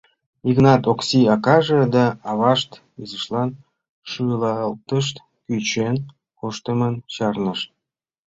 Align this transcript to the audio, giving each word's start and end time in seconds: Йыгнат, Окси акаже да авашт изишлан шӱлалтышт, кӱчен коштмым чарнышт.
Йыгнат, 0.47 0.83
Окси 0.91 1.19
акаже 1.33 1.79
да 1.95 2.05
авашт 2.31 2.71
изишлан 3.01 3.49
шӱлалтышт, 4.09 5.15
кӱчен 5.45 5.95
коштмым 6.39 6.95
чарнышт. 7.13 7.67